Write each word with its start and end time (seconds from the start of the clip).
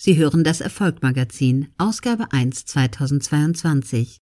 Sie 0.00 0.16
hören 0.16 0.44
das 0.44 0.60
Erfolgmagazin, 0.60 1.72
Ausgabe 1.76 2.30
1 2.30 2.66
2022, 2.66 4.18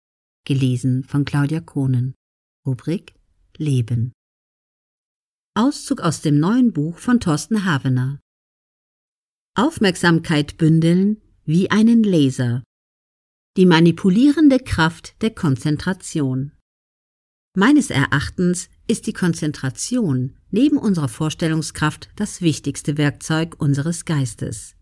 gelesen 0.46 1.04
von 1.04 1.25
Claudia 1.25 1.59
Kohnen. 1.59 2.16
Rubrik 2.66 3.13
Leben. 3.58 4.14
Auszug 5.54 6.00
aus 6.00 6.22
dem 6.22 6.40
neuen 6.40 6.72
Buch 6.72 6.98
von 6.98 7.20
Thorsten 7.20 7.66
Havener. 7.66 8.22
Aufmerksamkeit 9.54 10.57
bündeln 10.57 11.21
wie 11.43 11.70
einen 11.70 12.04
Laser. 12.04 12.64
Die 13.57 13.66
manipulierende 13.66 14.60
Kraft 14.60 15.21
der 15.21 15.32
Konzentration. 15.32 16.54
Meines 17.54 17.89
Erachtens 17.89 18.70
ist 18.88 19.07
die 19.07 19.14
Konzentration 19.14 20.38
neben 20.52 20.78
unserer 20.78 21.10
Vorstellungskraft 21.10 22.12
das 22.16 22.39
wichtigste 22.39 22.98
Werkzeug 22.98 23.57
unseres 23.60 24.05
Geistes. 24.05 24.75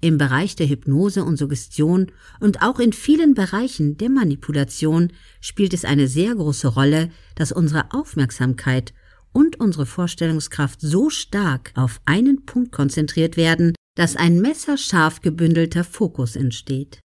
Im 0.00 0.18
Bereich 0.18 0.56
der 0.56 0.68
Hypnose 0.68 1.24
und 1.24 1.36
Suggestion 1.38 2.12
und 2.38 2.62
auch 2.62 2.78
in 2.78 2.92
vielen 2.92 3.34
Bereichen 3.34 3.96
der 3.96 4.10
Manipulation 4.10 5.12
spielt 5.40 5.72
es 5.72 5.84
eine 5.84 6.06
sehr 6.06 6.34
große 6.34 6.68
Rolle, 6.68 7.10
dass 7.34 7.50
unsere 7.50 7.92
Aufmerksamkeit 7.92 8.92
und 9.32 9.58
unsere 9.58 9.86
Vorstellungskraft 9.86 10.80
so 10.80 11.10
stark 11.10 11.72
auf 11.74 12.00
einen 12.04 12.44
Punkt 12.44 12.72
konzentriert 12.72 13.36
werden, 13.36 13.74
dass 13.96 14.16
ein 14.16 14.40
messerscharf 14.40 15.22
gebündelter 15.22 15.84
Fokus 15.84 16.36
entsteht. 16.36 17.00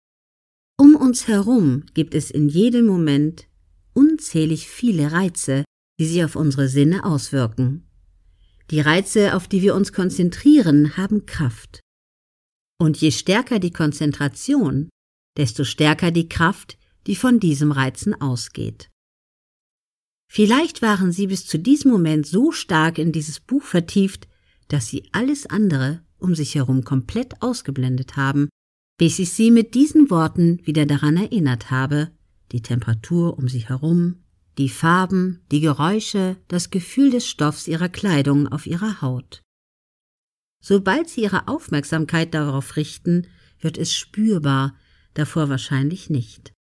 Um 0.78 0.95
uns 0.95 1.28
herum 1.28 1.84
gibt 1.94 2.16
es 2.16 2.31
in 2.31 2.50
jedem 2.50 2.88
Moment 2.88 3.48
unzählig 3.94 4.67
viele 4.67 5.12
Reize, 5.12 5.64
die 6.00 6.06
sich 6.06 6.23
auf 6.23 6.36
unsere 6.36 6.67
Sinne 6.67 7.03
auswirken. 7.03 7.86
Die 8.72 8.80
Reize, 8.80 9.36
auf 9.36 9.48
die 9.48 9.62
wir 9.62 9.76
uns 9.76 9.94
konzentrieren, 9.94 10.95
haben 10.98 11.26
Kraft. 11.26 11.80
Und 12.80 12.98
je 12.98 13.12
stärker 13.12 13.60
die 13.60 13.72
Konzentration, 13.72 14.90
desto 15.38 15.64
stärker 15.64 16.12
die 16.12 16.30
Kraft, 16.30 16.78
die 17.08 17.16
von 17.16 17.40
diesem 17.40 17.72
Reizen 17.72 18.20
ausgeht. 18.20 18.90
Vielleicht 20.31 20.81
waren 20.81 21.12
Sie 21.12 21.28
bis 21.28 21.45
zu 21.45 21.58
diesem 21.58 21.92
Moment 21.92 22.26
so 22.26 22.52
stark 22.52 22.98
in 23.00 23.12
dieses 23.12 23.40
Buch 23.40 23.64
vertieft, 23.64 24.28
dass 24.68 24.88
Sie 24.88 25.09
alles 25.12 25.45
andere 25.48 26.02
um 26.20 26.36
sich 26.36 26.56
herum 26.56 26.84
komplett 26.84 27.42
ausgeblendet 27.42 28.16
haben, 28.16 28.50
bis 28.98 29.20
ich 29.20 29.31
Sie 29.31 29.52
mit 29.52 29.73
diesen 29.73 30.09
Worten 30.09 30.59
wieder 30.66 30.86
daran 30.86 31.18
erinnert 31.18 31.72
habe, 31.72 32.12
die 32.52 32.62
Temperatur 32.62 33.38
um 33.38 33.48
Sie 33.48 33.68
herum, 33.68 34.23
die 34.58 34.70
Farben, 34.70 35.42
die 35.52 35.62
Geräusche, 35.62 36.36
das 36.48 36.70
Gefühl 36.70 37.09
des 37.09 37.25
Stoffs 37.25 37.68
Ihrer 37.68 37.90
Kleidung 37.90 38.48
auf 38.48 38.68
Ihrer 38.68 39.02
Haut. 39.02 39.42
Sobald 40.62 41.10
Sie 41.10 41.22
Ihre 41.22 41.48
Aufmerksamkeit 41.48 42.34
darauf 42.34 42.76
richten, 42.76 43.28
wird 43.60 43.78
es 43.78 43.94
spürbar, 43.94 44.76
davor 45.14 45.50
wahrscheinlich 45.50 46.10
nicht. 46.10 46.54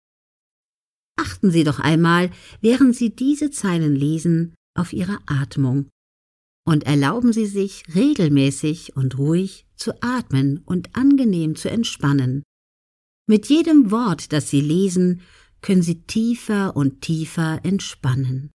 Achten 1.18 1.50
Sie 1.50 1.64
doch 1.64 1.80
einmal, 1.80 2.30
während 2.60 2.94
Sie 2.94 3.14
diese 3.14 3.50
Zeilen 3.50 3.96
lesen, 3.96 4.54
auf 4.74 4.92
Ihre 4.92 5.18
Atmung 5.26 5.88
und 6.66 6.84
erlauben 6.84 7.32
Sie 7.32 7.46
sich 7.46 7.84
regelmäßig 7.94 8.96
und 8.96 9.16
ruhig 9.18 9.66
zu 9.76 10.02
atmen 10.02 10.58
und 10.58 10.94
angenehm 10.94 11.56
zu 11.56 11.70
entspannen. 11.70 12.42
Mit 13.28 13.46
jedem 13.46 13.90
Wort, 13.90 14.32
das 14.32 14.50
Sie 14.50 14.60
lesen, 14.60 15.22
können 15.62 15.82
Sie 15.82 16.02
tiefer 16.02 16.76
und 16.76 17.00
tiefer 17.00 17.60
entspannen. 17.64 18.50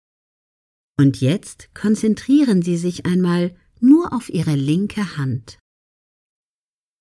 Und 1.00 1.22
jetzt 1.22 1.74
konzentrieren 1.76 2.62
Sie 2.62 2.78
sich 2.78 3.06
einmal 3.06 3.56
nur 3.82 4.14
auf 4.14 4.30
Ihre 4.30 4.56
linke 4.56 5.18
Hand. 5.18 5.60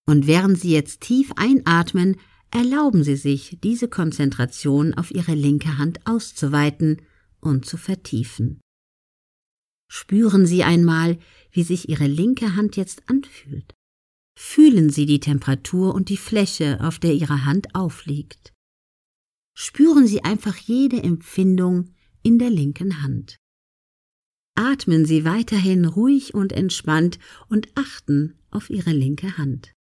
Und 0.06 0.26
während 0.26 0.58
Sie 0.58 0.72
jetzt 0.72 1.00
tief 1.00 1.32
einatmen, 1.36 2.16
erlauben 2.50 3.02
Sie 3.02 3.16
sich, 3.16 3.58
diese 3.62 3.88
Konzentration 3.88 4.94
auf 4.94 5.10
Ihre 5.10 5.34
linke 5.34 5.78
Hand 5.78 6.06
auszuweiten 6.06 7.02
und 7.40 7.66
zu 7.66 7.76
vertiefen. 7.76 8.60
Spüren 9.88 10.46
Sie 10.46 10.64
einmal, 10.64 11.18
wie 11.50 11.62
sich 11.62 11.88
Ihre 11.88 12.06
linke 12.06 12.56
Hand 12.56 12.76
jetzt 12.76 13.08
anfühlt. 13.08 13.74
Fühlen 14.38 14.90
Sie 14.90 15.06
die 15.06 15.20
Temperatur 15.20 15.94
und 15.94 16.08
die 16.08 16.16
Fläche, 16.16 16.78
auf 16.82 16.98
der 16.98 17.14
Ihre 17.14 17.44
Hand 17.44 17.74
aufliegt. 17.74 18.52
Spüren 19.56 20.06
Sie 20.06 20.22
einfach 20.22 20.56
jede 20.56 21.02
Empfindung 21.02 21.94
in 22.22 22.38
der 22.38 22.50
linken 22.50 23.02
Hand. 23.02 23.36
Atmen 24.56 25.04
Sie 25.04 25.24
weiterhin 25.24 25.84
ruhig 25.84 26.34
und 26.34 26.52
entspannt 26.52 27.18
und 27.48 27.68
achten 27.74 28.34
auf 28.50 28.70
Ihre 28.70 28.90
linke 28.90 29.38
Hand. 29.38 29.75